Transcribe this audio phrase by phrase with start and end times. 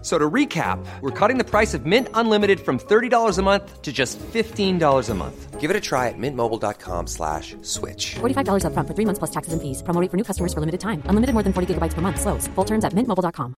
[0.00, 3.92] So to recap, we're cutting the price of Mint Unlimited from $30 a month to
[3.92, 5.60] just $15 a month.
[5.60, 8.14] Give it a try at mintmobile.com slash switch.
[8.20, 9.82] $45 upfront for three months plus taxes and fees.
[9.82, 11.02] Promo rate for new customers for limited time.
[11.10, 12.20] Unlimited more than 40 gigabytes per month.
[12.20, 12.46] Slows.
[12.54, 13.54] Full terms at mintmobile.com.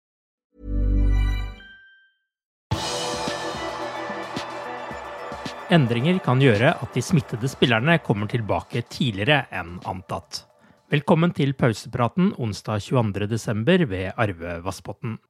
[5.70, 10.46] Endringer kan gjøre at de smittede spillerne kommer tilbake tidligere enn antatt.
[10.90, 13.84] Velkommen til pausepraten onsdag 22.12.
[13.86, 15.20] ved Arve Vassbotn.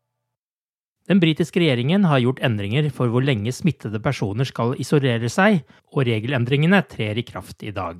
[1.10, 6.06] Den britiske regjeringen har gjort endringer for hvor lenge smittede personer skal isolere seg, og
[6.06, 7.98] regelendringene trer i kraft i dag.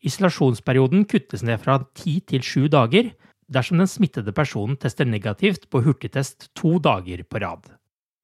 [0.00, 3.10] Isolasjonsperioden kuttes ned fra ti til sju dager
[3.52, 7.68] dersom den smittede personen tester negativt på hurtigtest to dager på rad.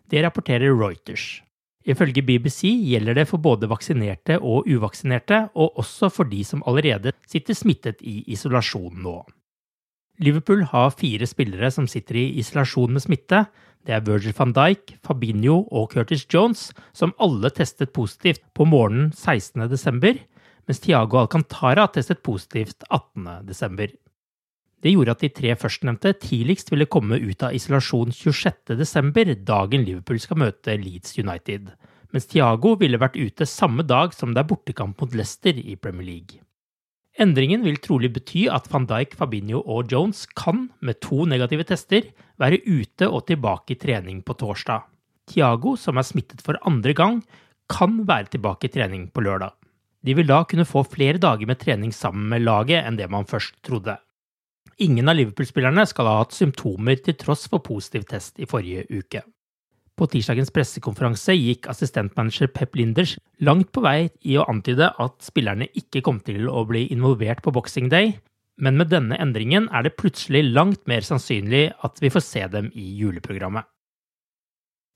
[0.09, 1.43] Det rapporterer Reuters.
[1.85, 7.13] Ifølge BBC gjelder det for både vaksinerte og uvaksinerte, og også for de som allerede
[7.27, 9.19] sitter smittet i isolasjon nå.
[10.23, 13.47] Liverpool har fire spillere som sitter i isolasjon med smitte.
[13.83, 19.11] Det er Virgil van Dijk, Fabinho og Curtis Jones, som alle testet positivt på morgenen
[19.11, 20.23] 16.12.,
[20.69, 23.97] mens Thiago Alcantara testet positivt 18.12.
[24.83, 30.23] Det gjorde at de tre førstnevnte tidligst ville komme ut av isolasjon 26.12., dagen Liverpool
[30.23, 31.75] skal møte Leeds United,
[32.15, 36.07] mens Thiago ville vært ute samme dag som det er bortekamp mot Leicester i Premier
[36.07, 36.43] League.
[37.21, 42.07] Endringen vil trolig bety at van Dijk, Fabinho og Jones kan, med to negative tester,
[42.43, 44.85] være ute og tilbake i trening på torsdag.
[45.31, 47.21] Thiago, som er smittet for andre gang,
[47.71, 49.55] kan være tilbake i trening på lørdag.
[50.03, 53.29] De vil da kunne få flere dager med trening sammen med laget enn det man
[53.29, 53.95] først trodde.
[54.83, 59.23] Ingen av Liverpool-spillerne skal ha hatt symptomer til tross for positiv test i forrige uke.
[59.93, 63.15] På tirsdagens pressekonferanse gikk assistentmanager Pep Linders
[63.45, 67.53] langt på vei i å antyde at spillerne ikke kom til å bli involvert på
[67.55, 68.17] Boxing Day,
[68.61, 72.71] men med denne endringen er det plutselig langt mer sannsynlig at vi får se dem
[72.75, 73.65] i juleprogrammet.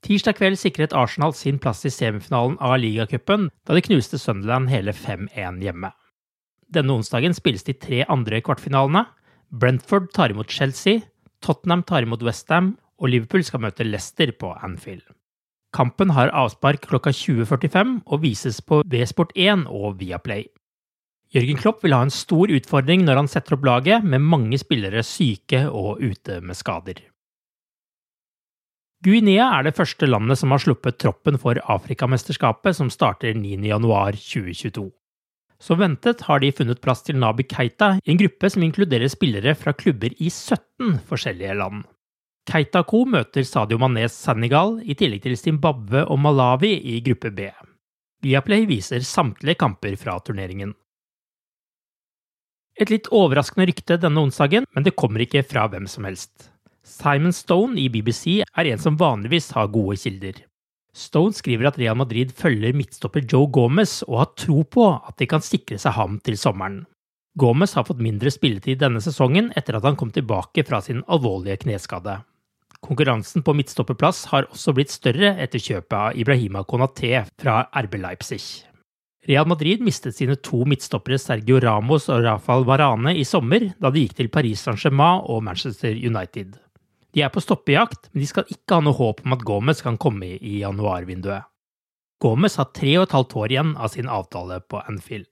[0.07, 4.93] Tirsdag kveld sikret Arsenal sin plass i semifinalen av ligacupen da de knuste Sunderland hele
[4.95, 5.91] 5-1 hjemme.
[6.71, 9.07] Denne onsdagen spilles de tre andre kvartfinalene.
[9.51, 11.01] Brentford tar imot Chelsea,
[11.43, 15.05] Tottenham tar imot Westham, og Liverpool skal møte Leicester på Anfield.
[15.77, 20.47] Kampen har avspark klokka 20.45 og vises på V-Sport1 og Viaplay.
[21.35, 25.03] Jørgen Klopp vil ha en stor utfordring når han setter opp laget, med mange spillere
[25.07, 27.01] syke og ute med skader.
[29.05, 34.87] Guinea er det første landet som har sluppet troppen for Afrikamesterskapet, som starter 9.1.2022.
[35.63, 39.55] Som ventet har de funnet plass til Nabi Keita i en gruppe som inkluderer spillere
[39.57, 41.85] fra klubber i 17 forskjellige land.
[42.47, 47.49] Keita Co møter Sadio Manes Senegal, i tillegg til Zimbabwe og Malawi i gruppe B.
[48.23, 50.75] Viaplay viser samtlige kamper fra turneringen.
[52.77, 56.51] Et litt overraskende rykte denne onsdagen, men det kommer ikke fra hvem som helst.
[56.87, 60.43] Simon Stone i BBC er en som vanligvis har gode kilder.
[60.97, 65.29] Stone skriver at Real Madrid følger midtstopper Joe Gomez og har tro på at de
[65.29, 66.85] kan sikre seg ham til sommeren.
[67.37, 71.59] Gomez har fått mindre spilletid denne sesongen etter at han kom tilbake fra sin alvorlige
[71.67, 72.21] kneskade.
[72.87, 78.45] Konkurransen på midtstopperplass har også blitt større etter kjøpet av Ibrahima Konaté fra RB Leipzig.
[79.27, 84.05] Real Madrid mistet sine to midtstoppere Sergio Ramos og Rafael Varane i sommer, da de
[84.05, 86.53] gikk til Paris Saint-Germain og Manchester United.
[87.11, 89.99] De er på stoppejakt, men de skal ikke ha noe håp om at Gomez kan
[89.99, 91.49] komme i januarvinduet.
[92.23, 95.27] Gomez har tre og et halvt år igjen av sin avtale på Anfield.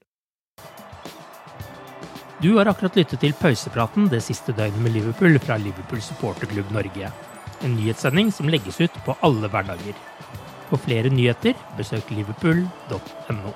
[2.43, 7.13] Du har akkurat lyttet til pausepraten det siste døgnet med Liverpool fra Liverpool supporterklubb Norge.
[7.63, 9.95] En nyhetssending som legges ut på alle hverdager.
[10.67, 13.55] For flere nyheter, besøk liverpool.no.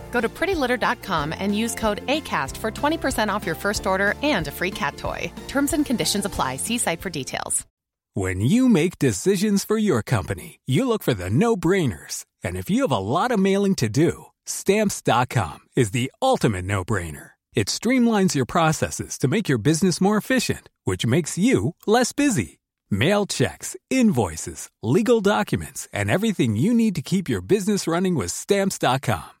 [0.11, 4.51] Go to prettylitter.com and use code ACAST for 20% off your first order and a
[4.51, 5.31] free cat toy.
[5.47, 6.57] Terms and conditions apply.
[6.57, 7.65] See site for details.
[8.13, 12.25] When you make decisions for your company, you look for the no brainers.
[12.43, 16.83] And if you have a lot of mailing to do, stamps.com is the ultimate no
[16.83, 17.31] brainer.
[17.53, 22.59] It streamlines your processes to make your business more efficient, which makes you less busy.
[22.89, 28.31] Mail checks, invoices, legal documents, and everything you need to keep your business running with
[28.31, 29.40] stamps.com.